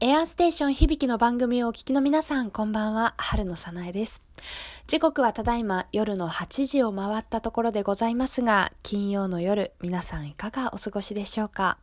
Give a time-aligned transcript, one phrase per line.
[0.00, 4.22] エアーステーション響きの番組をお聞きの皆さん、こんばんは、春のさなえです。
[4.86, 11.78] 時刻はただいま夜の8時を回ったところでございますが、金曜の夜、皆さんいかがお過ごしでしょうか？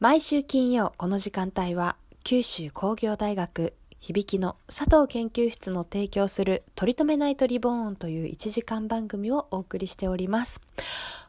[0.00, 10.60] 毎週金曜、この時間帯は、九州工業大学響きの佐藤研究室の提供する取り留めナイトリボーンという1時間番組をお送りしております。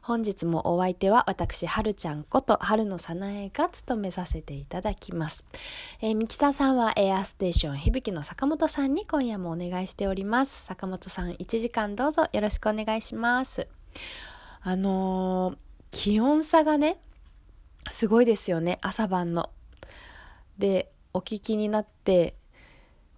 [0.08, 5.44] 本日もお相手は私、はるちゃんこと春のさなえが務めさせていただきます。
[6.00, 10.64] えー、ミキサさんはエアステーション響きの坂本さんに今夜もお願いしております。
[10.64, 13.68] 坂本さん、1時間どうぞよろしくお願いします。
[14.62, 15.58] あのー、
[15.92, 17.02] 気温差がね、
[17.90, 19.50] すごいですよね、朝晩の。
[20.58, 22.36] で、お聞きになって、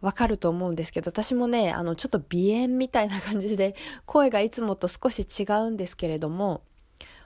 [0.01, 6.61] わかると思うんですけど、私もね、あの、ちょっと鼻炎みたいな感じで、 声がいつもと少し違うんですけれども、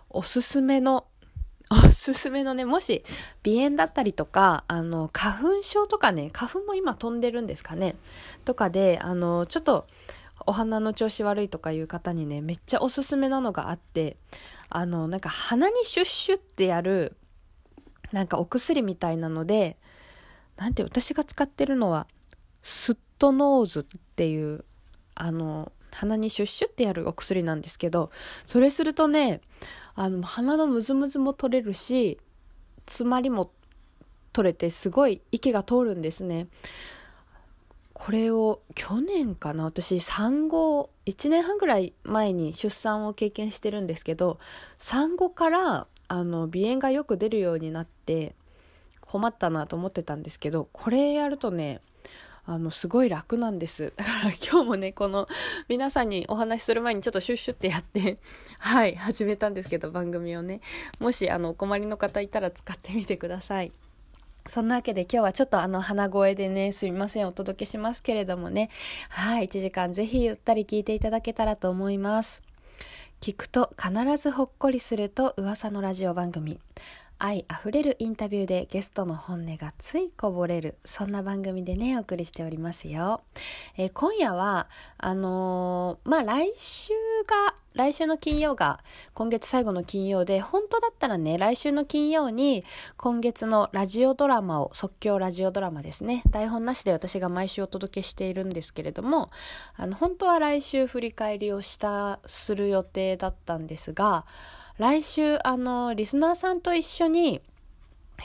[0.10, 1.06] おすすめの、
[1.70, 3.04] おすすめのね、もし
[3.44, 7.96] 鼻炎だったりとか、あの、花粉症とかね、花粉も今飛んでるんですかね、
[8.46, 9.88] とかで、あの、ちょっと、
[10.46, 14.18] お花の調子悪いとかいう方にね、めっちゃおすすめなのがあって、
[14.70, 17.16] あの、なんか鼻にシュッシュってやる、
[18.12, 19.78] なんかお薬みたいなので、
[20.58, 22.08] なんて私が使ってるのは、
[22.64, 23.84] スットノーズっ
[24.16, 24.66] ていう、
[25.14, 28.10] あの、鼻にシュッシュってやるお薬なんですけど、
[28.48, 29.42] それするとね、
[29.94, 32.20] あの、鼻のムズムズも取れるし、
[32.88, 33.52] 詰まりも
[34.32, 36.48] 取れて、すごい息が通るんですね。
[37.94, 44.40] これを去年かな私産後1年半ぐらい前に出産を経験してるんですけど
[44.80, 48.36] 産後からあの鼻炎がよく出るようになって
[49.00, 51.82] 困ったなと思ってたんですけどこれやるとね
[52.46, 53.94] あの、すごい楽なんです。
[53.98, 55.28] だから今日もね、この、
[55.70, 58.18] 皆さんにお話しする前にちょっとシュッシュってやって
[58.60, 60.60] はい、始めたんですけど、番組をね。
[61.00, 63.72] もし、あの、お困りの方いたら使ってみてください。
[64.46, 68.70] そんなわけで今日はちょっとあの鼻声でね、すみません、お届けしますけれどもね。
[69.08, 72.44] はい、1時間ぜひゆったり聞いていただけたらと思います。
[73.22, 76.60] 聞くと必ずほっこりすると噂のラジオ番組。
[77.20, 80.78] 愛あふれるインタビューでゲストの本音がついこぼれる。
[80.86, 83.22] そんな番組でねお送りしておりますよ、
[83.78, 86.94] えー、今夜はあのー、まあ来週
[87.28, 88.80] が来週の金曜が
[89.14, 92.64] 今月最後の金曜で本当だったらね来週の金曜に
[92.98, 99.32] 今月のラジオドラマを即興ラジオドラマですね台本なしで私が毎週お届けしているんですけれども
[99.76, 104.26] あの本当は来週振り返りをしたする予定だったんですが
[104.78, 107.42] 来週、あの、リスナーさんと一緒に、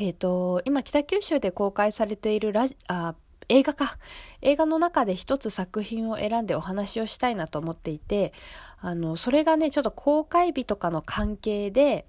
[0.00, 3.14] えっ、ー、と、今北九州で公開されているラジ、あ、
[3.50, 3.98] 映画か。
[4.40, 8.32] 映画の中で一つ作品を選んでお話をしたいなと思っていて、
[8.80, 12.06] あの、それがね、ちょっと公開日とかの関係で、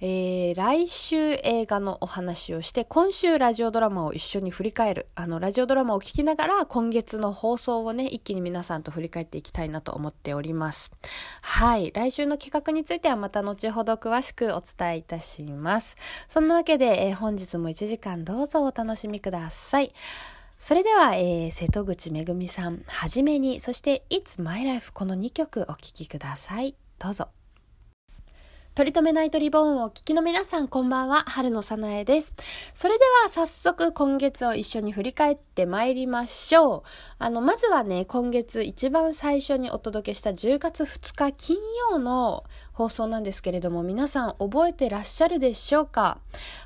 [0.00, 5.06] えー、来週映画のお話をして、今週ラジオドラマを一緒に振り返る。
[5.14, 10.90] あの、ラジオドラマを聞きながら、今月の放送をね、一気に皆さんと振り返っていきたいなと思っております。
[11.42, 11.92] はい。
[11.94, 15.96] 来週の企画についてはまた後ほど詳しくお伝えいたします。
[16.28, 19.94] そんなわけで、えー、本日も1時間どうぞお楽しみください。
[20.58, 26.74] それでは、えー、瀬戸口めぐみさん、はじめに、そして、It's My Life この2曲お聴きください。
[26.98, 27.28] どうぞ。
[28.74, 32.34] 取り留めないとリボーンをお聞きの皆さん、こんばんは、春のさなえです。
[32.72, 36.82] それでは早速今月を一緒に振り返って参りましょう。
[37.20, 41.56] あの、まずはね、今月一番最初にお届けした10月2日金
[41.88, 42.42] 曜の
[42.74, 46.18] 放送なんですけれども、皆さん覚えてらっしゃるでしょうか？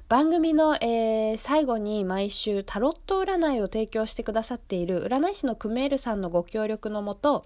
[0.09, 7.45] 番組の、えー、最後に毎週タロット占いを提供してくださっている占い師のクメールさんのご協力のもと、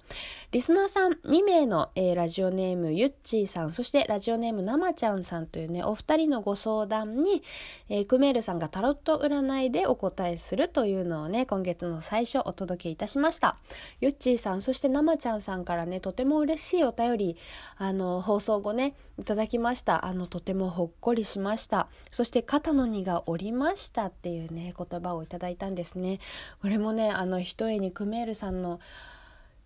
[0.52, 7.42] リスナーさん2名の、えー、ラジオネームゆっちーさん、そしてラジオネームなまちゃんさんというね、お二人のご相談に、
[7.88, 13.56] えー、クメールさんがタロット占いでお答えするというのをね、今月の最初お届けいたしました。
[14.00, 17.36] ゆっちーさん、そしてなまちゃんさんからね、とても嬉しいお便り、
[17.76, 20.06] あの、放送をね、いただきました。
[20.06, 21.88] あの、とてもほっこりしました。
[22.10, 26.18] そして肩の荷が下りましたっていうね、言葉をいただいたんですね。
[26.60, 28.80] これもね、あの、ひとえにクメールさんの、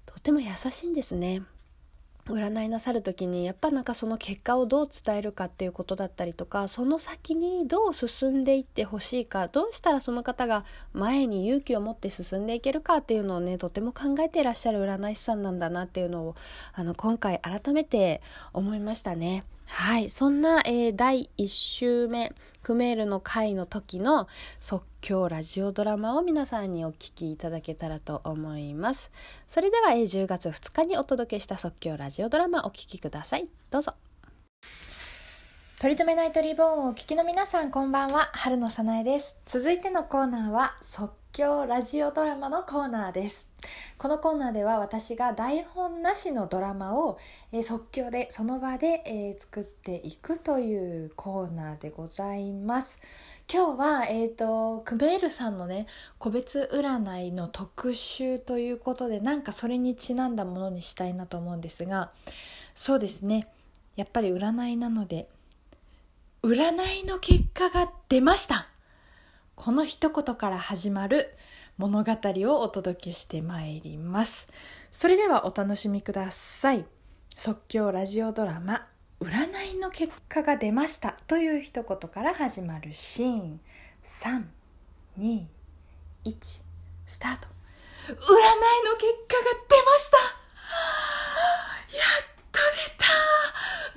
[0.04, 1.42] とても優しいんですね。
[2.28, 16.34] 占いなさる時にやっぱなんかその結果をどう伝えるかっていうことだったりとかその先にどう進んでいってほしいかどうしたらその方が前に勇気を持って進んでいけるかっていうのをねとても考えていらっしゃる占い師さんなんだなっていうのを
[16.74, 18.20] あの今回改めて
[18.52, 19.44] 思いましたね。
[19.66, 20.10] はい。
[20.10, 22.32] そんな、えー、第1週目、
[22.62, 24.28] クメールの回の時の
[24.60, 29.10] 即興ラジオドラマを皆さんにお聴きいただけたらと思います。
[29.46, 33.48] それでは、えー、10月2日にお届けした即興ラジオドラマお聴きください。
[33.70, 33.94] どうぞ。
[35.78, 43.46] 取り留めないとリボンをお聞きの皆さんこんばんは春のさなえです続いてのコーナーは即興ラジオドラマのコーナーです。
[43.98, 47.18] このコーナーでは私が台本なしのドラマを、
[47.52, 52.96] え、即興でその場で、え、作っていくというコーナーでございます。
[53.52, 55.86] 今日は、えっ、ー、と、クベールさんのね、
[56.18, 62.12] 個別占いの特集ということで、なんかそれにちなんだものにしたいなと思うんですが、
[62.74, 63.46] そうですね。
[63.96, 65.28] やっぱり占いなので、
[66.42, 66.72] 占
[67.02, 68.70] いの結果が出ました。
[69.56, 71.34] この一言から始まる
[71.78, 74.52] 物語をお届けしてまいります。
[74.92, 76.84] それではお楽しみください。
[77.34, 78.84] 即興ラジオドラマ
[79.18, 81.16] 占いの結果が出ました。
[81.26, 83.60] という一言から始まるシーン。
[84.04, 85.46] 321
[87.06, 87.48] スタート。
[88.08, 88.28] 占いの結
[89.26, 90.18] 果が出ました。
[91.96, 93.06] やっと出た。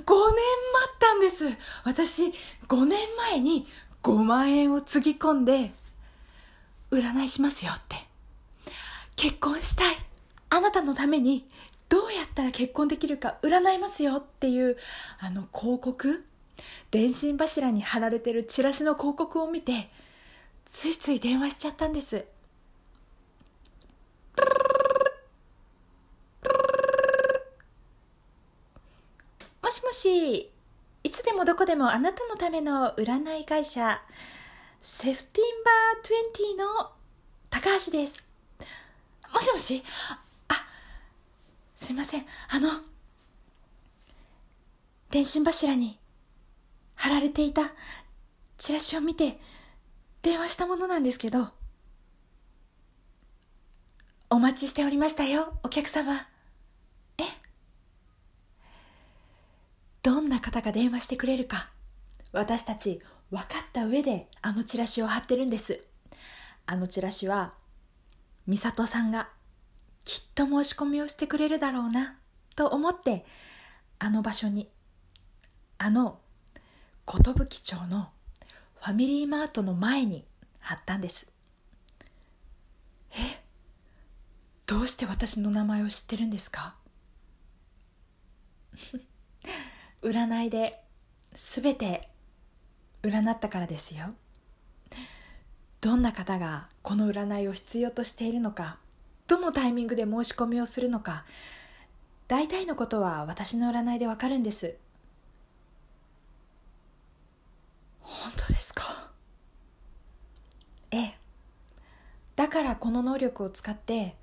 [0.03, 0.35] 5年
[0.73, 1.45] 待ったんです。
[1.83, 2.33] 私
[2.67, 3.67] 5年前に
[4.04, 5.72] 5万円をつぎ込んで
[6.92, 7.98] 占いしますよって。
[9.16, 9.96] 結婚したい。
[10.50, 11.46] あなたのために
[11.90, 14.78] どうやったら結婚できるか占いますよっていう
[15.19, 16.25] あの広告？
[16.92, 19.90] 電信柱に貼られてるチラシの広告を見て
[20.66, 22.25] ついつい電話しちゃったんです。
[29.62, 30.50] もしもし。
[31.04, 34.01] いつでもどこでもあなたのための占い会社
[34.81, 36.92] セフティンバー20の
[37.50, 38.25] 高橋です
[39.34, 39.84] もしもし？
[40.48, 40.66] あ
[41.75, 42.25] すいません。
[42.50, 42.81] あの、
[45.12, 46.00] 電信柱に
[46.96, 47.72] 貼られていた
[48.57, 49.40] チラシを見て
[50.22, 51.50] 電話したものなんですけど、
[54.30, 56.28] お待ちしておりましたよ、お客様。
[57.18, 57.24] え
[60.04, 61.69] どんな方が電話してくれるか、
[62.31, 63.01] 私たち
[63.31, 65.84] 分かった上であのチラシを貼ってるんです。
[66.66, 67.54] あのチラシは、
[68.48, 69.30] 美里さんが
[70.06, 72.16] きっと申し込みをしてくれるだろうな
[72.56, 73.25] と思って
[74.00, 74.68] あの場所に
[75.78, 76.19] あの
[77.06, 78.10] 寿町の
[78.81, 80.25] ファミリーマートの前に
[80.60, 81.31] 貼ったんです
[83.12, 83.16] え
[84.66, 86.75] どうして私の名前を知ってるんですか？
[90.01, 90.81] 占いで
[91.34, 92.10] 全て
[93.04, 94.13] 占ったからですよ。
[95.81, 98.80] どんな方がこの占いを必要としているのか
[99.28, 101.24] どのタイミングで申し込みをするのか
[102.28, 104.75] 大体のことは私の占いでわかるんです。
[108.02, 109.10] 本当ですか？
[110.92, 111.18] ええ。
[112.36, 114.16] だからこの能力を使って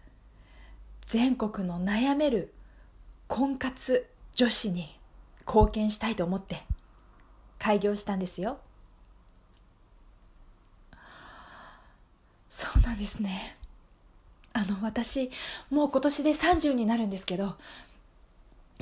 [1.06, 2.52] 全国の悩める
[3.28, 4.95] 婚活女子に
[5.46, 6.62] 貢献したいと思って
[7.58, 8.58] 開業したんですよ。
[12.48, 13.56] そうなんですね。
[14.52, 15.30] あの私
[15.68, 17.56] もう今年で30になるんですけど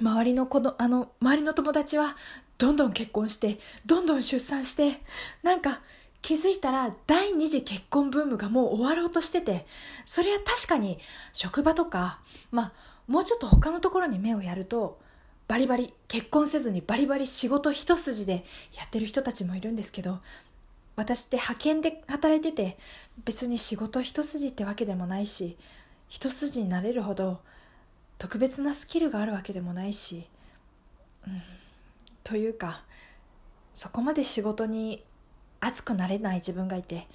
[0.00, 2.16] 周りの子のあの周りの友達は
[2.58, 5.00] どんどん結婚してどんどん出産して
[5.42, 5.80] なんか
[6.22, 9.66] 気づいたら第二次結婚ブームがもう終わろうとしてて
[10.04, 10.98] それは確かに
[11.32, 12.20] 職場とか
[12.52, 12.72] まあ
[13.08, 15.00] もうちょっと他のところに目をやると
[15.54, 18.44] バリバリ結婚せずにバリバリ仕事一筋で
[18.76, 20.18] やってる人たちもいるんですけど
[20.96, 22.76] 私って派遣で働いてて
[23.24, 25.56] 別に仕事一筋ってわけでもないし
[26.08, 27.38] 一筋になれるほど
[28.18, 30.26] 特別なスキルがあるわけでもないし、
[31.24, 31.40] うん、
[32.24, 32.82] というか
[33.74, 35.04] そこまで仕事に
[35.60, 37.06] 熱くなれない自分がいて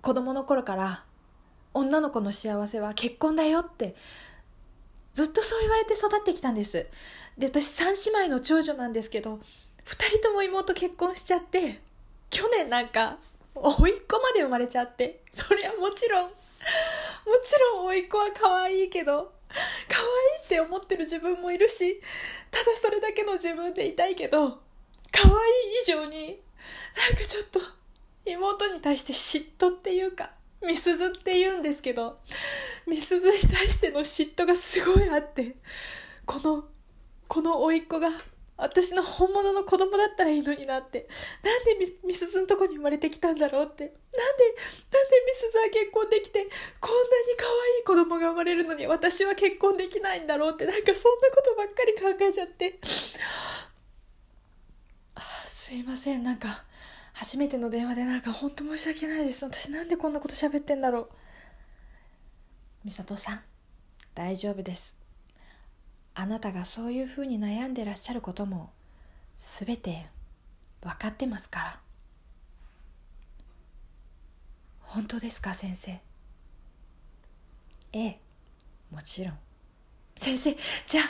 [0.00, 1.04] 子供の頃から
[1.74, 3.94] 女の子の幸せは結婚だよって
[5.12, 6.86] ずっとそう言われて育ってきたんです。
[7.38, 9.36] で私3姉妹の長女なんですけど
[9.86, 11.80] 2人とも妹結婚しちゃって
[12.30, 13.18] 去年なんか
[13.54, 16.30] 甥っ子まで生まれちゃってそりゃもちろんも
[17.42, 19.32] ちろん甥っ子は可愛いけど
[19.88, 22.00] 可愛いって思ってる自分もいるし
[22.50, 24.60] ただそれだけの自分でいたいけど
[25.12, 25.34] 可愛い
[25.84, 27.60] 以上になんかちょっと
[28.26, 30.30] 妹に対して嫉妬っていうか
[30.64, 32.18] みすずって言うんですけど
[32.86, 35.54] みすずに対しての嫉妬がすごいあって
[36.26, 36.64] この
[37.28, 38.08] この甥っ子が
[38.56, 41.08] 私の本物の子供だったらいいのになって。
[41.44, 43.84] なんでみすずんとこに生まれてきたんだろうって。
[43.84, 43.94] なんで、
[44.90, 46.48] なんでみすずは結婚できて、
[46.80, 52.80] こんなに可愛い子供が生まれるのに私は結婚できないんだろうって、なんかそんなことばっかり考えちゃって。
[55.14, 56.64] あすいません、なんか、
[57.12, 59.44] 初めての電話でなんか本当申し訳ないです。
[59.44, 61.08] 私なんでこんなこと喋ってんだろう。
[62.84, 63.42] 美里さん、
[64.14, 64.97] 大丈夫です。
[66.20, 68.72] あなたがそういうふうに悩んでらっしゃることも
[69.36, 70.06] 全て
[70.82, 71.80] 分かってますから。
[74.80, 75.92] 本当ですか先生？
[77.92, 78.20] ええ
[78.90, 79.34] もちろん。
[80.16, 80.56] 先生
[80.88, 81.04] じゃあ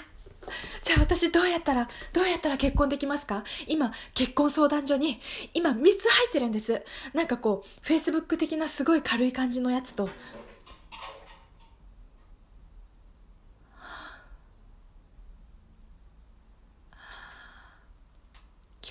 [0.82, 3.44] じゃあ私どうやったらどうやったら結婚できますか？
[3.66, 5.18] 今結婚相談所に
[5.54, 6.84] 今3つ入ってるんです。
[7.14, 10.10] なんかこうフェイスブック的なすごい軽い感じのやつと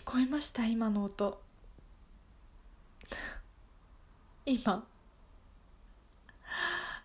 [0.09, 0.65] こえました？
[0.65, 1.41] 今の音。
[4.45, 4.85] 今。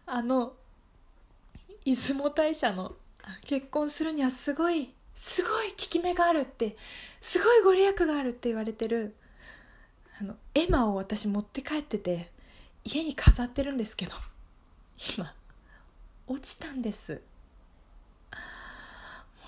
[0.06, 0.52] あの
[1.84, 2.94] 出雲大社の
[3.44, 6.76] 結婚するにはすごいすごい効き目があるって
[7.20, 9.16] すごいご利益があるって言われてる
[10.20, 12.30] あの絵馬を私持って帰ってて
[12.84, 14.12] 家に飾ってるんですけど
[15.18, 15.34] 今
[16.28, 17.20] 落ちたんです。
[18.30, 18.38] も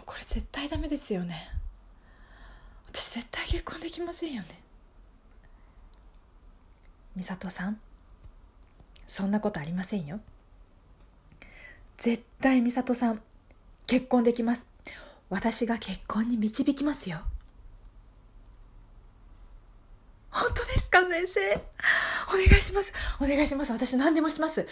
[0.00, 1.52] うこれ絶対ダメですよね。
[2.95, 4.63] 私絶対結婚できませんよね。
[7.17, 7.79] 美里さん
[9.09, 10.21] そんなことありませんよ。
[11.99, 13.21] 絶対美里さん
[13.89, 14.69] 結婚できます。
[15.29, 17.19] 私が結婚に導きますよ。
[20.31, 21.41] 本当ですか先生？
[22.29, 22.93] お願いします。
[23.21, 23.73] お願いします。
[23.73, 24.69] 私何でもします。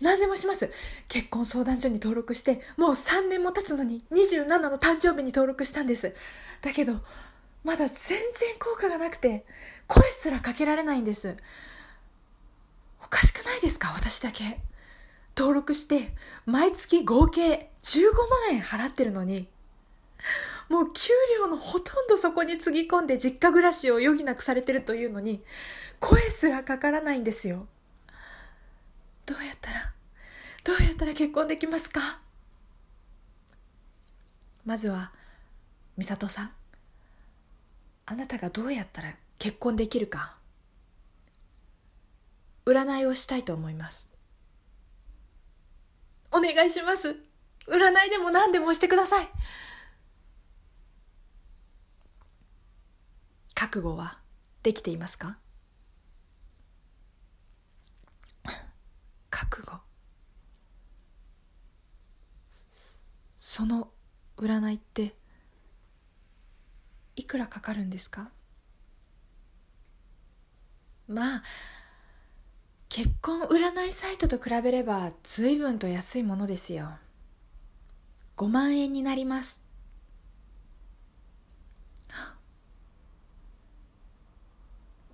[0.00, 0.70] 何でもします。
[1.08, 6.14] 結婚相談所に登録してもう3年も経つのに27の誕生日に登録したんです。
[6.62, 7.00] だけど
[7.64, 9.44] まだ全然効果がなくて
[9.88, 11.36] 声すらかけられないんです。
[13.02, 13.92] おかしくないですか？
[13.94, 14.60] 私だけ。
[15.36, 16.14] 登録して
[16.46, 18.02] 毎月合計15
[18.48, 19.48] 万円払ってるのに。
[20.68, 25.42] もう給料のほとんどそこにつぎ込んで実家暮らしを余儀なくされてるというのに
[26.00, 27.66] 声すらかからないんですよ。
[29.26, 29.92] どうやったら
[30.64, 32.20] どうやったら結婚できますか？
[34.64, 35.12] まずは
[35.98, 36.50] 美里さん。
[38.06, 40.36] あなたがどうやったら結婚できるか。
[42.66, 44.08] 占いをしたいと思います。
[46.30, 47.16] お願いします。
[47.66, 49.28] 占いでも何でもしてください。
[53.54, 54.18] 覚悟は
[54.62, 55.38] できていますか？
[59.30, 59.78] 覚悟。
[63.38, 63.88] その
[64.36, 65.14] 占いって
[67.16, 68.30] いくらかかるんですか？
[71.06, 71.42] まあ
[72.88, 76.90] 結婚占いサイトと比べれば随分と安いものですよ。
[78.36, 79.60] 5万円になります。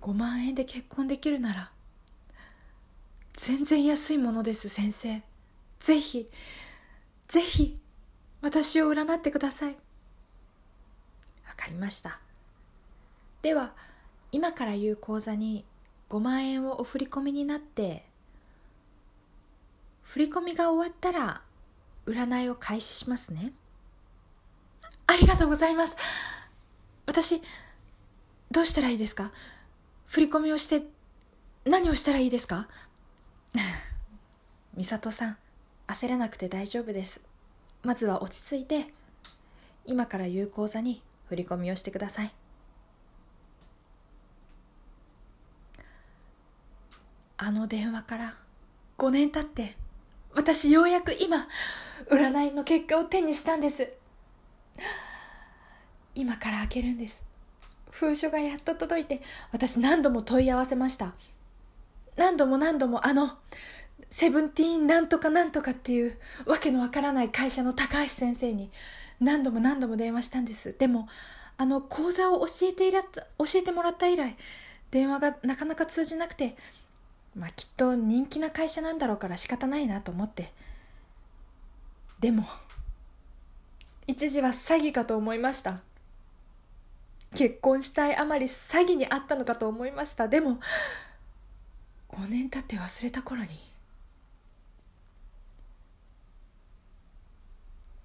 [0.01, 1.71] 5万円で結婚できるなら
[3.33, 5.21] 全然安いものです先生。
[5.79, 6.27] ぜひ
[7.27, 7.79] ぜひ
[8.41, 9.75] 私を占ってください。
[11.61, 12.19] かりました。
[13.41, 13.73] では
[14.31, 15.65] 今から言う口座に
[16.09, 18.05] 5万円をお振り込みになって
[20.03, 21.41] 振り込みが終わったら
[22.05, 23.53] 占いを開始しますね。
[25.07, 25.95] ありがとうございます。
[27.05, 27.41] 私
[28.49, 29.31] どうしたらいいですか？
[30.07, 30.83] 振り込みをして
[31.65, 32.67] 何をしたらいいですか？
[34.75, 35.37] 美里さん
[35.87, 37.21] 焦らなくて大丈夫です。
[37.83, 38.93] まずは落ち着いて
[39.85, 42.33] 今から有効座に振り込みをしてください。
[47.37, 48.33] あの電話から
[48.97, 49.77] 5年経って
[50.35, 51.47] 私ようやく今
[52.09, 53.93] 占いの結果を手にしたんです。
[56.15, 57.25] 今から開けるんです。
[57.91, 59.21] 封書がやっと届いて
[59.53, 61.13] 私何度も問い合わせました。
[62.17, 63.37] 何度も何度もあの
[64.09, 68.69] セブンティーンなんとかなんとかっていうわけのわからない会社の高橋先生に
[69.21, 70.75] 何度も何度も電話したんです。
[70.77, 71.07] でも
[71.57, 73.19] あの講座を教えていら教
[73.55, 74.35] えてもらった以来
[74.89, 76.57] 電話がなかなか通じなくて
[77.35, 80.51] まあきっと人気な会社なんだろうから仕方ないなと思って。
[82.19, 82.43] でも
[84.07, 85.79] 一時は詐欺かと思いました。
[87.35, 90.27] 結婚したいあまり詐欺にあったのかと思いました。
[90.27, 90.59] でも
[92.09, 93.49] 5年経って忘れた頃に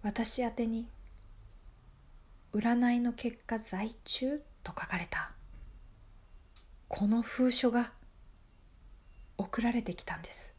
[0.03, 0.87] 私宛に
[2.57, 5.33] 占いの結果在中と書かれた。
[6.89, 7.93] この封書が
[9.37, 10.55] 送られてきたんです。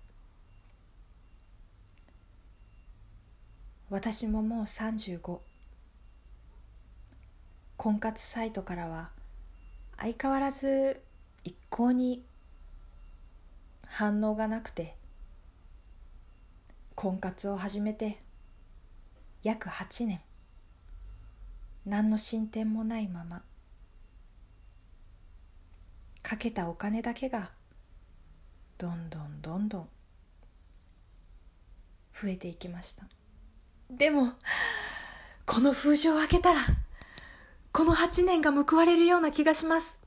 [3.89, 5.39] 私ももう35
[7.77, 9.09] 婚活サイトからは
[9.97, 11.01] 相変わらず
[11.43, 12.23] 一向に
[13.87, 14.95] 反応がなくて
[16.93, 18.19] 婚活を始めて
[19.41, 20.26] 約8年。
[21.87, 23.41] 何の進展もないまま。
[26.21, 27.51] かけたお金だけが
[28.77, 29.89] どんどんどんどん
[32.13, 33.05] 増えていきました。
[33.89, 34.33] でも
[35.45, 36.59] この封書を開けたら
[37.71, 40.01] この8年が報われるような気がします。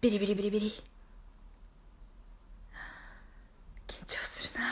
[0.00, 0.68] ビリビリビリビリ
[3.86, 4.64] 緊張するな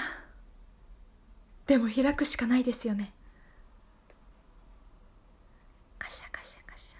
[1.68, 3.12] でも開くしかないですよね。
[5.98, 6.96] カシャカシャカシャ。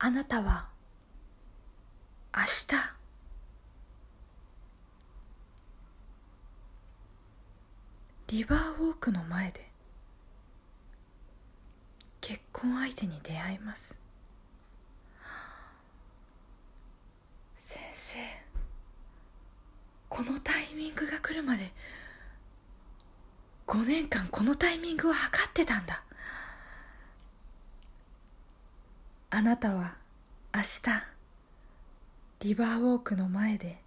[0.00, 0.68] あなたは
[2.36, 2.76] 明日。
[8.26, 9.66] リバーウォークの前で。
[12.20, 13.96] 結婚相手に出会います。
[17.56, 18.41] 先生。
[20.12, 21.72] このタイミングが来るまで
[23.66, 26.02] 5年間このタイミングを測ってたんだ。
[29.30, 29.94] あなたは
[30.54, 33.78] 明日リバーウォークの前で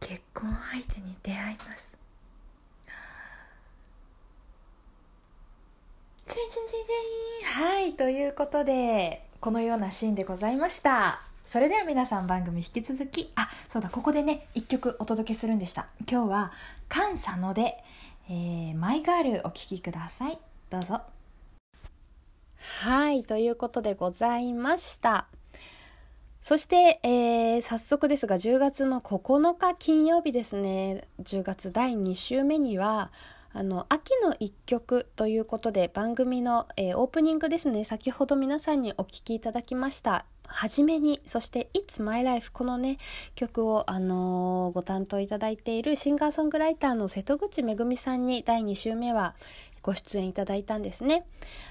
[0.00, 1.94] 結婚相手に出会います。
[6.24, 11.29] チリンチリンチリンチンはいということでこのようなシーンでございました。
[11.44, 15.88] それでは皆さん番組引き続きあそうだここでね一曲お届けするんでした。
[16.10, 16.52] 今日は
[16.88, 17.82] カンサノで、
[18.28, 20.38] えー、マイガールお聴きください。
[20.70, 21.00] どうぞ。
[22.82, 25.26] はいということでございました。
[26.40, 31.04] そして、えー、早速ですが10月の9日金曜日ですね。
[31.22, 33.10] 10月第2週目には
[33.52, 37.84] あの秋の一曲ということで番組の、えー、オープニングですね。
[37.84, 40.24] 先ほど皆さんにお聴きいただきました。
[40.52, 42.98] 初めにそして「It's My Life」このね
[43.34, 49.34] 曲を、あのー、ご担当いただいているシンガーソングライターの瀬戸口めぐみさんに第2週目は
[49.82, 51.24] ご出演いただいたんですね。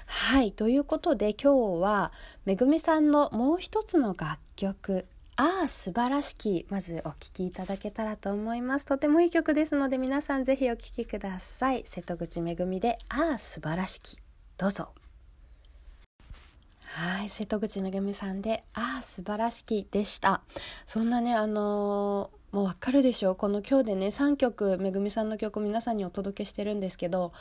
[0.06, 2.12] はいということで今日は
[2.44, 8.84] めぐみさんのもう一つの楽曲ああ素晴らしきまずお聴きいただけたらと思います。
[8.84, 11.82] とてもいい曲ですので皆さんぜひお聴きください。
[11.86, 14.18] 瀬戸口めぐみでああ素晴らしき。
[14.58, 14.99] どうぞ。
[16.92, 20.42] はい瀬戸口めぐみさんでああ素晴らしきでした。
[20.86, 23.36] そんなねあのー、もうわかるでしょう。
[23.36, 27.32] この今日でね3曲めぐみさんの曲皆さんにお届けしてるんですけど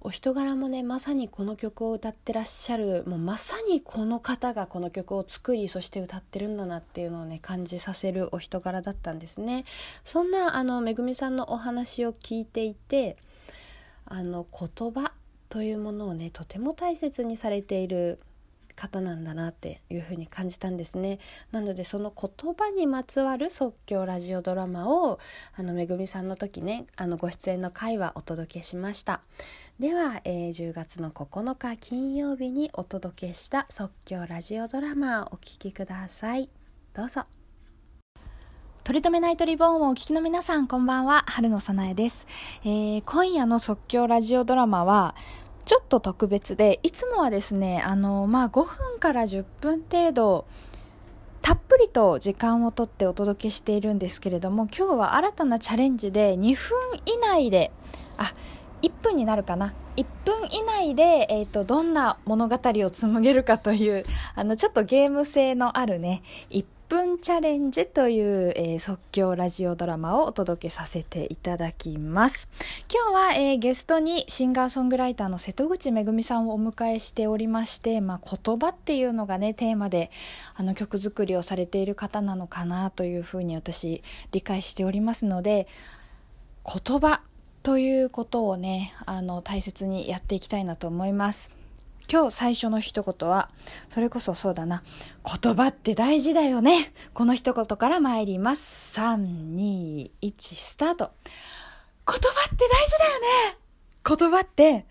[0.00, 9.66] お人柄もねまさにこの曲を歌ってらっしゃるもうまさにこの方がこの曲を作りそして歌ってるんだなっていうのをね感じさせるお人柄だったんですね。
[10.04, 13.18] そんなあのめぐみさんのお話を聞いていて
[14.06, 15.12] あの言葉
[15.50, 18.20] というものをねとても大切にされている
[18.80, 21.18] 方なんだなっていうふうに感じたんですね。
[21.52, 25.18] なのでその言葉にまつわる即興ラジオドラマを
[25.54, 29.20] あのめぐみさんの時ねあのご出演の回はお届けしました。
[29.78, 36.48] では、えー、10月の9日金曜日にお届けした即興ラジオドラマお聴きください。
[36.94, 37.26] どうぞ。
[38.82, 42.26] 取り留めナイトリボンをお聞きの皆さん、こんばんは、春野さなえです。
[42.64, 45.14] えー、今夜の即興ラジオドラマは、
[45.64, 50.46] ちょっと特別で、いつもはですね、あの、まあ、5分から10分程度、
[51.42, 57.70] たっぷりと時間をとってお届けしているんですけれども、今日は新たなチャレンジで2分以内で、
[58.16, 58.34] あ、
[58.82, 59.74] 1分になるかな。
[59.96, 72.48] 1分以内で、えーと、どんな物語を紡げるかというあのちょっとゲーム性のあるね1分チャレンジという、えー、即興ラジオドラマをお届けさせていただきます。
[72.92, 80.10] 今日は、えー、ゲストにシンガーソングライターの瀬戸口めぐみさんをお迎えしておりまして、まあ、言葉っていうのがねテーマで
[80.56, 85.68] あの曲作りをされている方なのかなというふうに私理解しておりますので
[86.66, 87.22] 言葉
[87.62, 91.59] ということをねあの大切にやっていきたいなと思います。
[92.10, 93.50] 今日最初の一言は
[93.88, 94.82] それこそそうだな。
[95.42, 96.92] 言葉って大事だよね。
[97.14, 98.98] この一言から参ります。
[98.98, 101.12] 321スタート。
[102.06, 103.58] 言葉って大事だよね。
[104.04, 104.86] 言葉って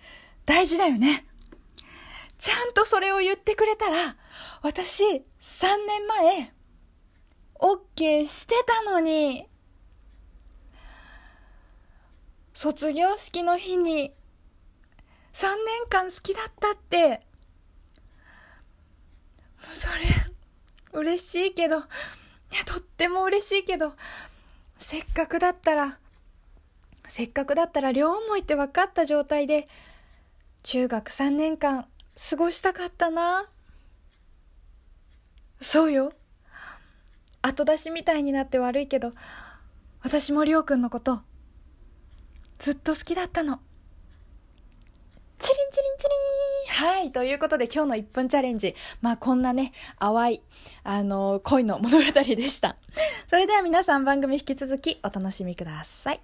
[0.46, 1.26] 大事だよね。
[2.38, 4.16] ちゃんとそれを言ってくれたら
[4.62, 5.18] 私3
[5.86, 6.54] 年前
[7.56, 9.46] OK してたのに
[12.54, 14.14] 卒業式の日に
[15.40, 17.26] 3年間好きだったって、
[19.72, 21.86] それ、嬉しいけど、いや、
[22.66, 23.94] とっても嬉しいけど、
[24.80, 25.98] せっかくだったら、
[27.08, 29.70] せっかくだったら両思いって分かった状態で、
[30.64, 31.88] 中学3年間
[32.30, 33.48] 過ごしたかったな。
[35.62, 36.12] そうよ。
[37.42, 39.14] 後出しみたいになって悪いけど、
[40.02, 41.22] 私もりょうくんのこと、
[42.58, 43.62] ずっと好きだったの
[45.40, 46.04] チリンチリンチ
[46.80, 50.42] リンはいということで今日の1分チャレンジまあこんなね淡い
[50.84, 52.76] あの恋の物語でした
[53.30, 56.22] それでは皆さん番組引き続きお楽しみください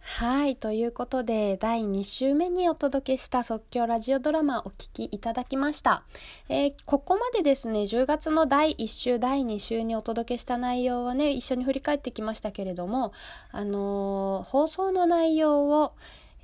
[0.00, 0.56] はい。
[0.56, 6.02] ということで、第2週目にお届けした即興ラジオドラマお聴きいただきました。
[6.48, 13.12] えー、ここまでですね、10月の第1週、第2週にお届けした内容をね、一緒に振り返ってきましたけれども、
[13.52, 15.92] あのー、放送の内容を、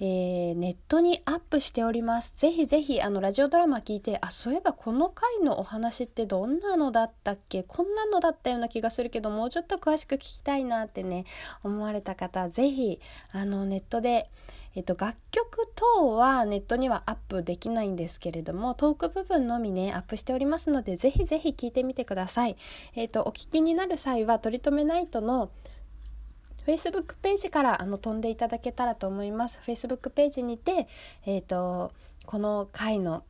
[0.01, 2.35] えー、ネットにアップしております。
[2.37, 7.63] ぜひぜひ、あの、ラジオドラマ聞いて、あ、そういえばこの回のお話ってどんなのだったっけ？
[7.63, 11.27] こんなのだったような気がするけど、もうちょっと詳しく聞きたいなってね、
[11.63, 13.01] 思われた方、ぜひ、
[13.33, 14.31] あの、ネットで、
[14.77, 22.57] えっと、楽曲等はネットにはアップできないんですけれども、トーク部分のみね、アップしておりますので、ぜひぜひ聞いてみてください。
[22.97, 25.51] えっと、お聞きになる際は、取り留めナイトの
[26.67, 29.61] Facebook ページからあの飛んでいただけたらと思います。
[29.67, 30.89] Facebook ページにて、
[31.27, 31.93] えっ、ー、と、
[32.27, 33.25] この回の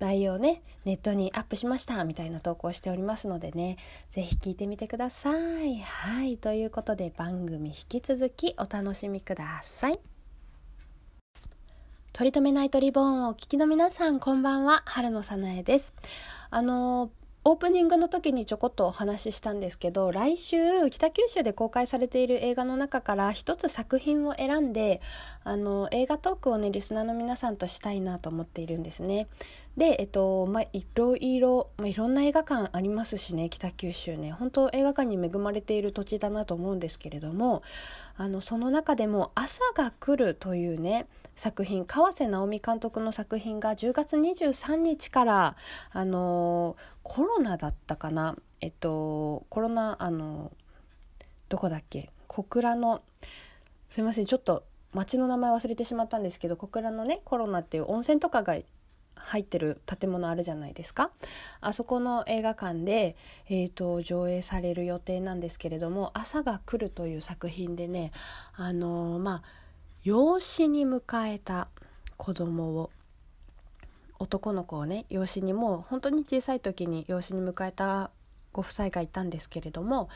[0.00, 3.76] 内容ね、ネットにアップしましたみたいな投稿しておりますのでね、
[4.10, 5.30] ぜひ聞いてみてくださ
[5.62, 5.78] い。
[5.78, 9.94] はい、ということで番組引き続きお楽しみください。
[12.12, 15.94] 取り留めないトリボーンをお聞きの皆さん、こんばんは、春野さなえです。
[16.50, 17.10] あの
[17.44, 25.00] オープニングの時にちょこっとお話ししたんですけど来週北九州で公開されている映画の中から一つ作品を選んで
[25.42, 29.26] あの映画トークをねリスナーの皆さんとしたいなと思っているんですね。
[29.76, 37.62] で、えっと、まあ、いろいろ、まあ、いろんな映画館ありますしね、北九州ね、本当映画館に恵まれている土地だなと思うんですけれども、
[38.16, 45.56] あの、その中でも、朝が来るというね、作品、川瀬直美監督の作品が10月23日から、
[45.90, 50.52] あの、コロナだったかな、えっと、コロナ、あの、
[51.48, 53.00] どこだっけ、小倉の、
[53.88, 58.56] すいません、ちょっと、町の名前忘れてしまったんですけど小倉のねコロナっていう温泉とかが
[59.14, 61.10] 入ってる建物あるじゃないですか。
[61.60, 63.16] あそこの映画館で、
[63.48, 68.10] えーと、上映される予定なんですけれども「朝が来る」という作品でね
[68.54, 69.42] あのー、まあ
[70.02, 71.68] 養子に迎えた
[72.16, 72.90] 子供を
[74.18, 78.10] 男の子をね養子にもう本当に小さい時に養子に迎えた
[78.52, 80.08] ご夫妻がいたんですけれども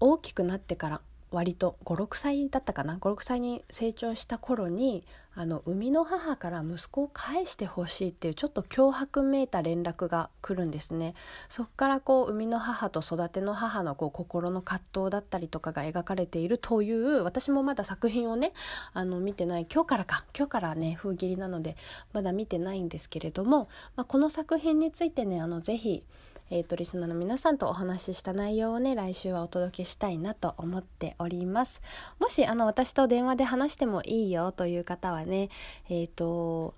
[0.00, 1.00] 大きくなってから
[1.34, 11.14] 割と56歳だったかな？56歳に成長した頃にあの生みの母から息子を返してほしいっていうちょっと脅迫めいた連絡が来るんですね。
[11.48, 18.52] そこからこう生みの母と育ての母のこう心の葛藤だったりとかが描かれているという私もまだ作品をね
[18.92, 21.76] あの見てない今日からか今日からね封切りなので
[22.12, 26.04] まだ見てないんですけれども、まあ、この作品についてねあのぜひ
[26.50, 31.80] えーと、リスナーの皆さんとお話しした内容をね来週はお届けしたいなと思っております。
[32.18, 35.48] もしあの私と電話で話してもいいよという方はね
[35.88, 36.74] えっ、ー、と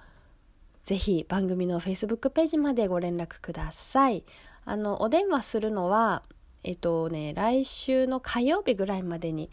[0.84, 4.24] ぜひ番組の Facebook ページまでご連絡ください。
[4.64, 6.22] あのお電話するのは
[6.62, 9.50] えっ、ー、とね来週の火曜日ぐらいまでに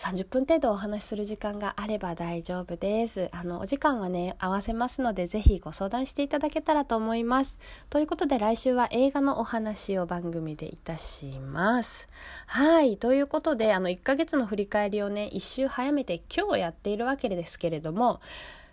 [0.00, 3.28] 30分程度お話しする時間があれば大丈夫です。
[3.32, 7.58] あの、お時間はね、合わせますので、ぜひご相談していただけたらと思います。
[7.90, 12.08] ということで、来週は映画のお話を番組でいたします。
[12.46, 12.96] はい。
[12.96, 18.22] ということで、あの、1ヶ月の振り返りをね、1週早めて今日やっているわけですけれども、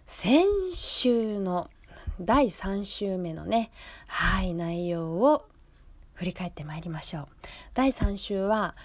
[0.06, 1.70] 先週の
[2.22, 3.72] 第3週目のね、
[4.08, 5.46] はい、内容を
[6.13, 7.28] 振り返ってまいりましょう。
[7.74, 8.78] 第3週は、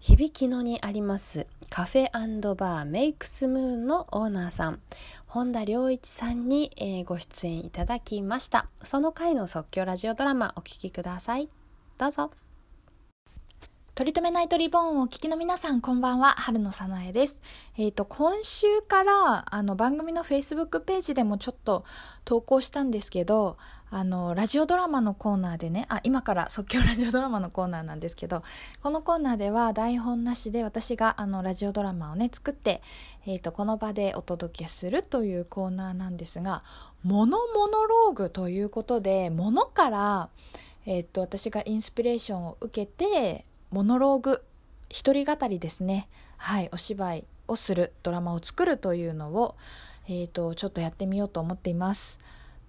[0.00, 4.80] 響きのにありますカフェバーメイクスムーンのオーナーさん。
[5.26, 8.68] 本田良一さんに、えー、ご出演いただきました。
[8.82, 11.48] その回の即興ラジオドラマお聴きください。
[11.98, 12.30] どうぞ。
[13.96, 17.40] 取り留めないトリボーンをお聞きの皆さん、こんばんは、春野さなえです。
[17.76, 21.84] えっ、ー、と、今週から、あの、番組の Facebook ページでもちょっと
[22.24, 23.56] 投稿したんですけど、
[23.90, 28.42] あの、ラジオドラマのコーナーでね、あ、今から即興ラジオドラマのコーナーなんですけど、
[28.82, 32.82] このコーナーでは台本なしで私があの、ラジオドラマをね、作って、
[33.26, 36.62] え、ー、と、この場でお届けするというコーナーなんですが、
[37.02, 40.28] モノモノローグということで、ものから、
[40.86, 44.42] え、ー、と、私がインスピレーションを受けて、モノローグ
[44.88, 49.56] 一人語りですねはいお芝居をするドラマを作るというのを、
[50.06, 52.18] えーと、ちょっとやってみようと思っています。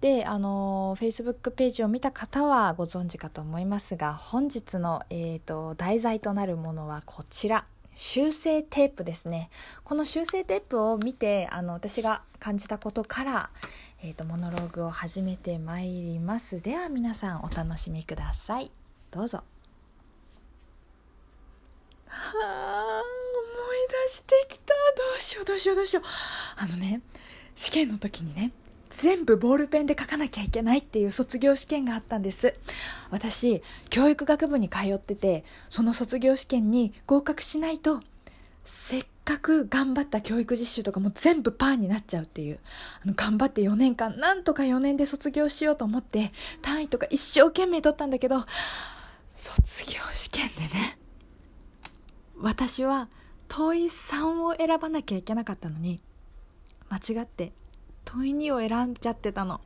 [0.00, 7.66] であの Facebook ページを見た方はご存知かと思いますが本日の、えーと、題材となるものはこちら。
[7.96, 9.50] 修正テープですね。
[9.84, 13.50] この修正テープを見てあの私が感じたことから、
[14.02, 16.62] えーとモノローグを始めてまいります。
[16.62, 18.70] では皆さんお楽しみください。
[19.10, 19.44] どうぞ。
[22.06, 24.72] はあ思い出してきた。
[24.72, 24.78] ど
[25.18, 26.04] うしようどうしようどうしよう。
[26.56, 27.02] あのね
[27.54, 28.52] 試験の時にね
[29.00, 32.54] 全部ボールペンで書かなきゃいけないっていう卒業試験があったんです。
[33.08, 38.02] 私教育学部に通っててその卒業試験に合格しないと
[38.66, 42.58] せっかく頑張った教育実習とかも全部パーになっちゃうっていう。
[43.02, 48.44] あの頑張って4年間なんとか4年で卒業しようと思って単位とか一生懸命取ったんだけど
[49.34, 50.98] 卒業試験でね
[52.38, 53.08] 私は
[53.48, 56.02] 問い3を選ばなきゃいけなかったのに
[56.90, 57.54] 間違って
[58.04, 59.60] 問い2を選んじゃってたの。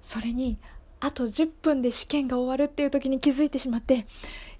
[0.00, 0.58] それに
[1.00, 4.06] あと10分で試験が終わるっていう時に気づいてしまって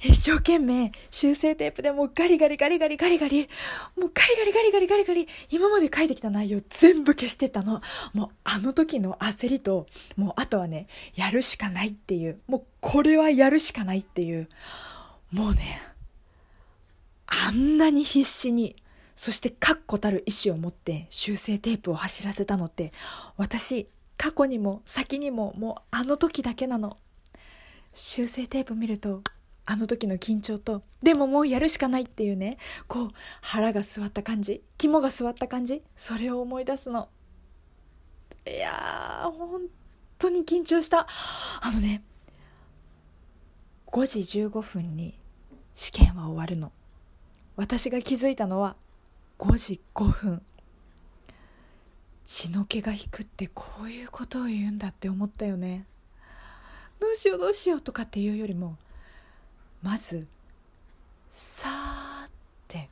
[0.01, 3.49] 一生懸命修正テープでもうガリガリガリガリガリガリ
[3.97, 7.81] もうガリガリガリガリガリガリ今まで書いてきた内容全部消してたの。
[8.13, 14.49] もうあの時の焦りともうあとはねやるしかないっていうもうこれはやるしかないっていう。
[15.33, 15.83] もうね
[17.27, 18.77] あんなに必死に
[19.19, 22.93] そして確固たる意志を持って修正テープを走らせたのって
[23.37, 26.99] 私過去にも先にももうあの時だけなの。
[27.95, 29.25] 修正テープ見ると
[29.67, 37.09] あの時の緊張とでももうやるしかないっていうねこう腹が据わった感じ肝が据わった感じそれを思い出すの。
[38.47, 39.63] いやー本
[40.17, 41.09] 当に緊張した。
[41.61, 42.05] あのね
[43.89, 45.19] 5時15分に
[45.75, 46.71] 試験は終わるの。
[47.57, 48.77] 私が気づいたのは
[49.39, 50.43] 5時5分。
[52.27, 55.87] 血の気が引くってこういうことを言うんだって思ったよね。
[57.01, 58.77] どうしようどうしようとかっていうよりも
[59.83, 60.27] まず
[61.31, 62.31] さーっ
[62.67, 62.91] て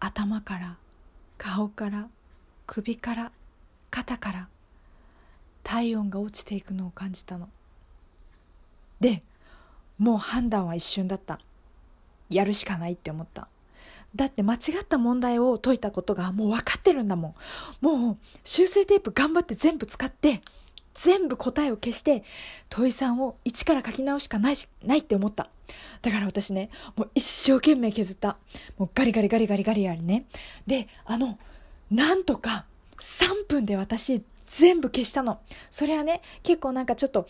[0.00, 0.76] 頭から
[1.38, 2.08] 顔から
[2.66, 3.32] 首から
[3.90, 4.48] 肩から
[5.62, 7.48] 体温が落ちていくのを感じたの。
[9.00, 9.22] で
[9.98, 11.38] もう判断は一瞬だった。
[12.28, 13.48] やるしかないって思った。
[14.14, 17.34] だって間違った問題を解いたことがもう分かってるんだも
[17.82, 17.84] ん。
[17.84, 20.42] もう修正テープ頑張って全部使って
[20.94, 22.22] 全部答えを消して
[22.68, 25.48] 問い3を一から書き直しかないしないって思った。
[26.02, 28.36] だから私ねもう一生懸命削った。
[28.76, 30.26] もうガリガリガリガリガリやりね。
[30.66, 31.38] であの
[31.90, 32.66] なんとか
[32.98, 35.40] 3分で私全部消したの。
[35.70, 37.26] それはね結構なんかちょっと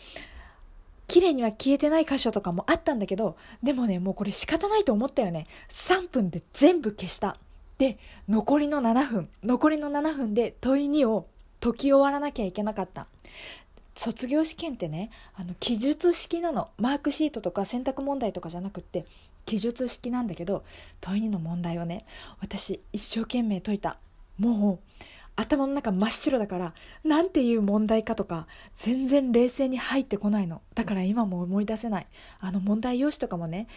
[1.07, 5.47] 綺麗には消えてない箇所とかもあったんだけどでもねもうこれ仕方ないと思ったよね。
[5.69, 7.37] 3分で全部消した。
[7.77, 7.97] で
[8.29, 11.27] 残りの7分残りの7分で問い2を
[11.59, 13.07] 解き終わらなきゃいけなかった。
[13.95, 16.69] 卒業試験ってねあの記述式なの。
[16.77, 19.05] マークシートとか選択問題とかじゃなくって
[19.45, 20.63] 記述式なんだけど
[21.01, 22.05] 問い2の問題をね
[22.39, 23.97] 私一生懸命解いた。
[24.39, 24.79] もう
[25.35, 30.61] 頭の中真っ白だからなんていう問題かとか全然冷静に入ってこないの。
[30.75, 32.07] だから今も思い出せない。
[32.39, 33.67] あの問題用紙とかもね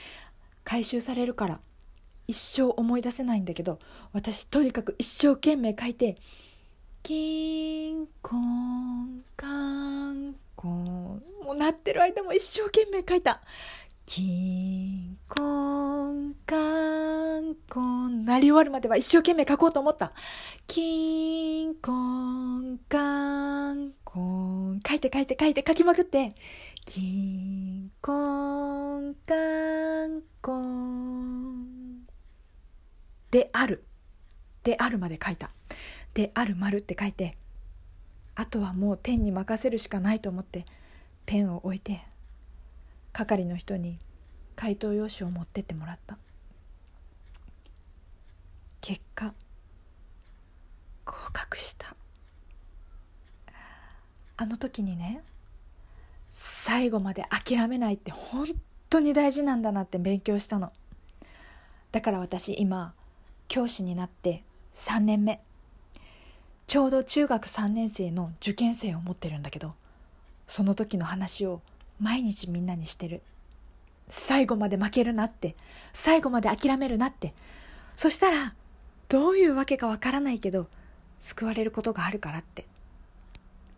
[0.65, 1.61] 回収されるから
[2.29, 3.79] 一生思い出せないんだけど
[4.13, 6.17] 私とにかく一生懸命書いて
[7.03, 13.41] キンコンカンコンもう鳴ってる間も一生懸命書いた。
[14.07, 20.13] キンコンカンコン鳴り終わるまでは一生懸命書こうと思った。
[20.69, 26.31] キンコンカンコン書いて書いて書いて書きまくって
[26.85, 29.35] キンコンカ
[30.07, 32.07] ンコン
[33.33, 33.85] である。
[34.63, 35.51] であるまで書いた。
[36.15, 37.37] である丸って書いて。
[38.37, 40.65] あとはもう天に任せるしかないと思って。
[41.27, 42.07] ペンを置いて。
[43.17, 43.99] 係の人に
[44.57, 46.19] 回答用紙を持ってってもらった。
[48.83, 49.33] 結果
[51.07, 51.97] 合格した。
[54.37, 55.23] あの時にね
[56.31, 58.49] 最後まで諦めないって本
[58.91, 60.71] 当に大事なんだなって勉強したの。
[61.93, 62.93] だから私今
[63.49, 65.41] 教師になって3年目。
[66.67, 69.75] ちょうど中学3年生の受験生を持ってるんだけど
[70.49, 71.63] その時の話を
[72.01, 73.23] 毎日みんなにしてる。
[74.09, 75.57] 最後まで負けるなって。
[75.93, 77.35] 最後まで諦めるなって。
[77.97, 78.55] そしたら
[79.09, 80.69] どういうわけかわからないけど
[81.19, 82.67] 救われることがあるからって。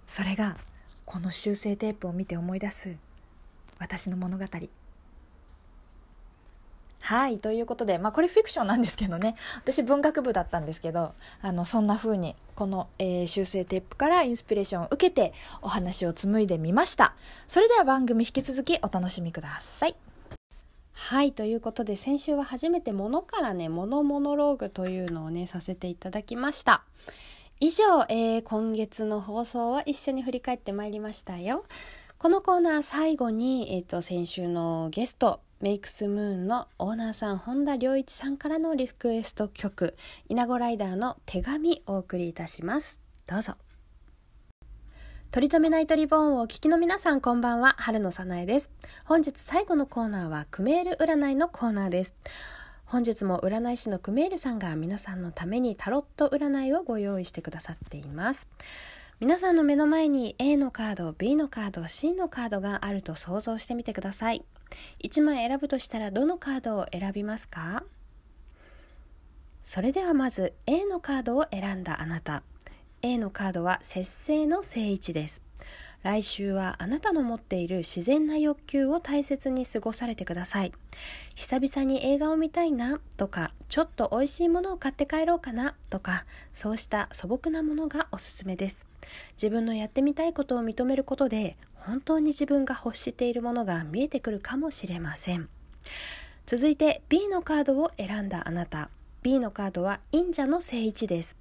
[0.07, 0.57] それが
[1.05, 2.97] この修正テープを見て思い出す
[3.79, 4.45] 私の物語。
[7.01, 9.37] はいということで、まあ、これフィクションなんですけどね。
[9.57, 15.33] 私文学部だったんですけどあのそんな風にこの、えー、修正テープからインスピレーションを受けて
[15.63, 17.15] お話を紡いでみました。
[17.47, 19.97] それでは番組引き続きお楽しみください。
[20.93, 26.83] はいということで先週は初めてものからねモノモノローグというのをねさせていただきました。
[27.61, 31.65] 以上、えー、今月の放送を一緒に振り返ってまいりましたよ。
[32.19, 39.97] このコーナー最後に、えーと、先週のゲストメイクスムーンのオーナーさん本田良一さんからのリクエスト曲
[40.29, 43.01] 稲子ライダーの手紙お送りいたします。
[43.27, 43.55] どうぞ。
[45.33, 47.75] 取り留めないトリボンをお聞きの皆さんこんばんは。
[47.79, 48.71] 春のさなえです。
[49.05, 52.15] 本日最後のコーナーはクメール占いのコーナーです。
[52.85, 58.49] 本日も占い師のクメールさんが皆さんのためにタロット占いをご用意してくださっています。
[59.21, 64.45] 皆さんの目の前に A のカード B のカード C のカードがあると想像してみてください。
[65.03, 67.83] 1枚選ぶとしたらどのカードを選びますか？
[69.65, 72.45] それではまず A のカードを選んだあなた。
[73.03, 75.43] A のカードは節制の正位置です。
[76.05, 80.73] 来週はあなたの持っている自然な欲求を大切に過ごされてください。
[81.35, 88.88] 久々に映画を見たいなとかちょっと美味しいものを買って帰ろうかなとかそうした素朴なものがおすすめです。
[89.33, 95.49] 自分のやってみたいことを認めることで本当に自分が欲しているものが見えてくるかもしれません。
[96.47, 98.91] 続いて B のカードを選んだあなた。
[99.23, 101.37] B のカードは忍者の正位置です。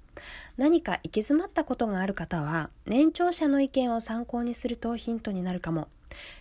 [0.56, 5.88] 何か行き詰まったことがある方は年長者の意見を参考にするとヒントになるかも。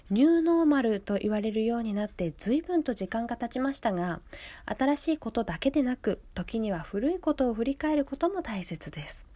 [0.10, 4.22] ニューノーマルと言われるようになって随分と時間が経ちましたが
[4.66, 9.27] 新しいことだけでなく時には古いことを振り返ることも大切です。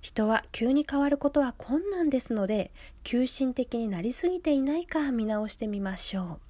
[0.00, 2.70] 人は急に変わることは困難ですので
[3.02, 6.40] 急進的になりすぎていないか見直してみましょう。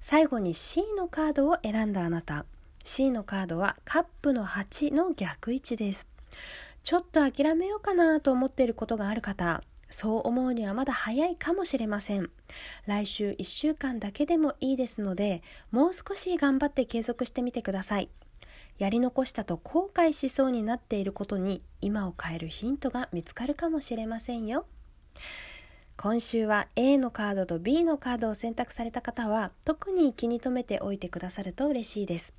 [0.00, 2.46] 最後に C のカードを選んだあなた。
[2.84, 6.06] C のカードはカップの8の逆位置です。
[6.82, 12.30] ちょっと諦めようかなと思っていることがある方そう思うにはまだ早いかもしれません。
[12.86, 18.08] 来週1週間だけでもいいですのでもう少し頑張って継続してみてください。
[18.78, 24.66] やり残したと後悔しそうになっていることに今を変えるヒントが見つかるかもしれませんよ。
[25.96, 32.34] 今週は A のカードと B のカードを選択された方は特に気に留めておいてくださると嬉しいです。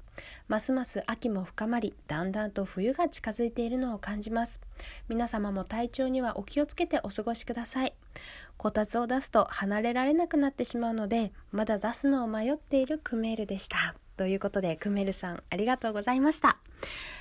[0.48, 4.62] ますます秋も深まりだんだんと冬が近づいているのを感じます。
[5.10, 7.94] 皆様も体調にはお気をつけてお過ごしください。
[8.58, 13.96] こたつを出すと離れられなくなってしまうのでまだ出すのを迷っているクメールでした。
[14.18, 16.58] ということでクメルさんありがとうございました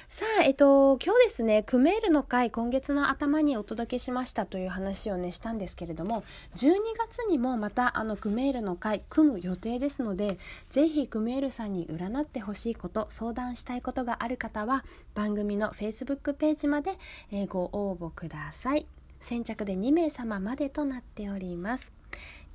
[0.09, 6.22] さあ、えっと、今日ですね、クメールの回、今月の頭にお届けしましたという話をね、したんですけれども、
[6.54, 10.38] 12月にもまた、あの、クメールの回、組む予定ですので、
[10.70, 16.92] ぜひ、クメールさんに占ってほしいこと、相談したいことがある方は、番組の Facebook ページまで、
[17.32, 18.87] えー、ご応募ください。
[19.18, 21.92] 先着で2名様までとなっております。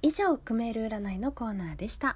[0.01, 2.15] 以上、クメール占いのコーナーでした。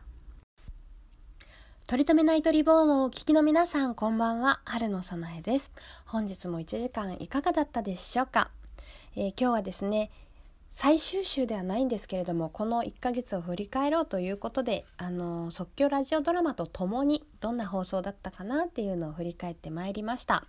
[1.87, 4.59] 取り留めないトリボーンをお聞きの皆さん、こんばんは。
[4.65, 5.71] 春のさなえです。
[6.07, 8.49] 本日も1時間いかがだったでしょうか、
[9.15, 10.09] えー、今日はですね、
[10.71, 20.45] 最終週ではないんですけれどもこの1ヶ月を振り返ろうということであの即興ラジオドラマとともにどんな放送だったかなっていうのを振り返ってまいりました。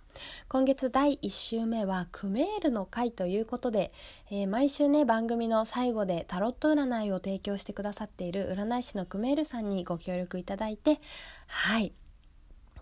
[0.49, 3.93] 今月第1週目はクメールの回ということで、
[4.29, 10.99] えー、毎週ね番組の最後でタロット占いを提供してくださっている占い師のクメールさんにご協力いただいて
[11.47, 11.93] はい。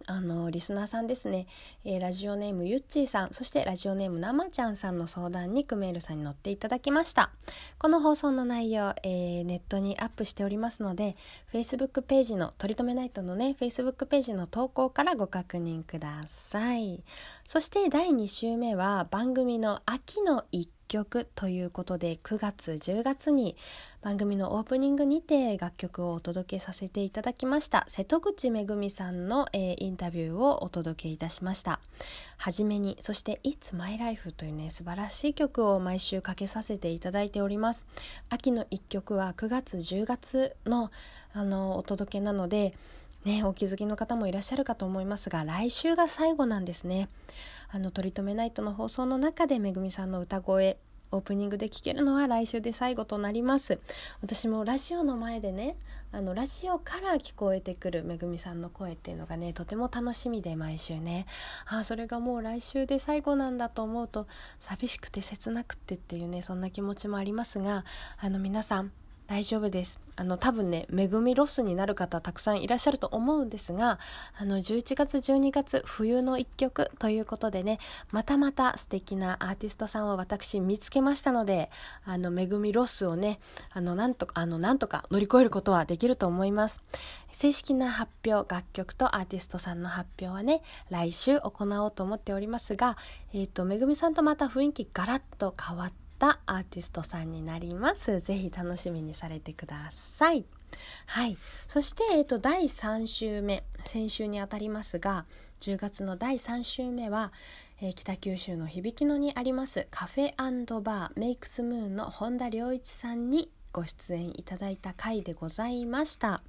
[0.07, 1.47] あのリスナーさんですね、
[1.83, 3.33] えー、ラジオネームゆっちーさん。
[3.33, 7.31] そしてラジオネームなまちゃんさんの相談にクメールさんに乗っていただきました。
[7.77, 11.15] この放送の内容、えー、ネットにアップしておりますので
[11.51, 17.03] Facebook ページの取り留めナイトのね Facebook ページの投稿からご確認ください。
[17.45, 23.55] そして第2週目は番組の秋の一曲ということで9月10月に
[24.05, 27.85] 番組のオープニングにて楽曲をお届けさせていただきました。
[27.87, 31.79] 瀬戸口めぐみさんの、えー、インタビューをお届けいたしました。
[32.37, 37.87] はじめにそして「It's My Life」というね素晴らしい曲を毎週かけさせていただいております。
[38.29, 40.91] 秋の1曲は9月10月の
[41.33, 42.75] あのお届けなので
[43.23, 47.09] ね、お気づきの方もいらっしゃるかと思いますが来週が最後なんですね。
[47.69, 50.77] あの取り留めナイトの放送の中でめぐみさんの歌声
[51.11, 53.79] オープニングで聴けるのは来週で最後となります。
[54.21, 55.77] 私もラジオの前でね
[56.11, 61.25] あのラジオから聞こえてくるめぐみさんの声っていうのがねとても楽しみで毎週ね。
[61.65, 64.27] あそれがもう来週で最後なんだと思うと
[64.59, 67.85] 寂しくて切なくてっていうねそんな気持ちもありますが
[68.17, 68.91] あの皆さん
[69.27, 69.99] 大丈夫です。
[70.17, 73.99] あの多分ね恵みロスになる方たくさんいらっしゃると思うんですが
[74.37, 77.79] あの11月12月冬の一曲ということでね
[78.11, 81.69] またまた素敵なアーティストさんを私見つけましたので
[82.05, 83.39] あの恵みロスをね
[83.73, 86.81] あのなんとかあのなんとか乗り越えることはできると思います。
[87.31, 92.95] 正式な発表楽曲とアーティストさんの発表はね来週行おうと思っておりますが
[93.33, 98.21] えっ、ー、とめぐみさんとまた雰囲気ガラッと変わってったアーティストさんになります。
[98.21, 100.45] ぜひ楽しみにされてください。
[101.05, 101.37] はい。
[101.67, 105.25] そして、えっと、第3週目、先週にあたりますが、
[105.59, 107.31] 10月の第3週目は、
[107.81, 116.41] えー、北九州の響野にありますカフェバーメイクスムーンの本田良一さんにご出演いただいた回でございました。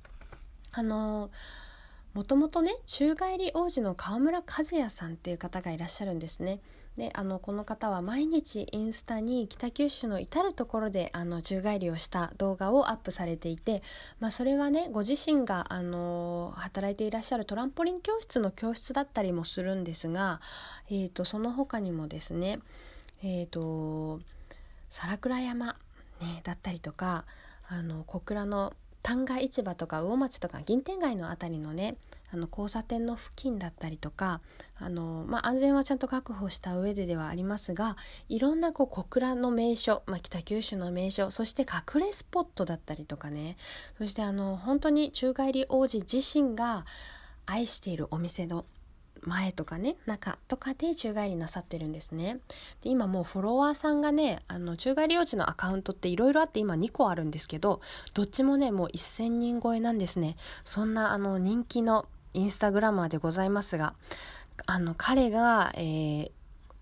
[0.73, 1.31] あのー
[2.17, 6.61] もともとね宙返り王子の川村和也さんっていう方がいらっしゃるんですね。
[6.97, 13.83] であのこの方は毎日インスタに北九州の至る所であの宙返りをした動画をアップされていて、
[14.19, 20.41] まあ、それはねご自身があの働いていらっしゃるトランポリン教室の教室だったりもするんですが、
[20.89, 22.61] えーと、その他にもですね
[23.23, 24.21] えっ、ー、と
[24.89, 25.77] 皿倉山、
[26.23, 27.27] ね、だったりとか
[27.69, 28.73] あの小倉の
[29.03, 31.97] 旦過市場とか魚町とか銀天街の辺りのね
[32.33, 34.41] あの交差点の付近だったりとか
[34.79, 37.97] あの、まあ、安全はちゃんと確保した上でではありますが
[38.29, 43.57] いろんなこう小倉の名所、まあ、北九州の名所そして隠れスポットだったりとかね
[43.99, 46.85] そしてあの本当に宙返り王子自身が
[47.47, 48.65] 愛しているお店の
[49.27, 52.39] 前とかね中とかで宙返りなさってるんですね。
[52.83, 57.81] で今もうフォロワーさんがねあの宙返り幼稚のアカウントっていろいろあって今2個あるんですけど
[58.15, 60.37] どっちもねもう1000人超えなんですね。
[60.65, 63.95] そんなあの人気のインスタグラマーでございますが
[64.67, 66.31] あの彼が、えー、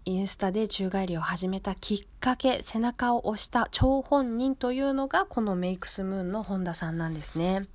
[0.05, 7.67] インスタで宙返りを始めたきっかけ背中を押した張本人というのがこのメイクスムーンの本田さんなんですね。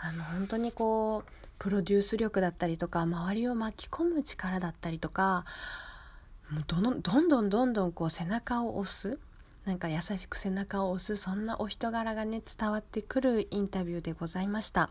[0.00, 5.44] あの本当にこうプロデュース力だったりとか周りを巻き込む力だったりとか
[6.50, 9.18] もうどのどんどんどんどんこう背中を押す
[9.64, 14.90] なんか優しく背中を押すそんなお人柄がね伝わってくるインタビューでございました。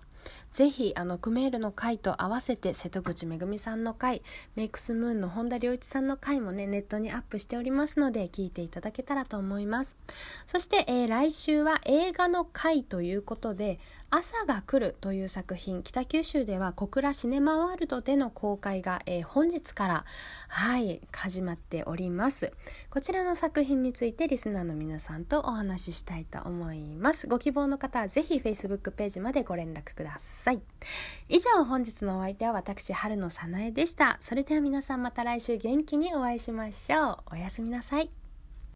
[0.54, 4.22] ぜひあのクメールの回と合わせて瀬戸口めぐみさんの回
[4.56, 9.98] メイクスムーンの本田良一さんの回もねネットにアップしておりますので聞いていただけたらと思います
[10.46, 13.80] そして、えー、来週は映画の回ということで
[14.10, 20.06] 朝が来るという作品北九州では小倉シネマワールドでの公開が、えー、本日から
[20.48, 22.54] はい始まっております。
[22.90, 27.28] こちらの作品についてリスナーの皆さんとお話ししたいと思います。
[27.28, 30.62] ご希望の方はぜひ Facebook ページまでご連絡ください。
[31.28, 34.16] 以上本日のお相手は私春のさなえでした。
[34.22, 37.18] それでは皆さんまた来週元気にお会いしましょう。
[37.34, 38.27] おやすみなさい。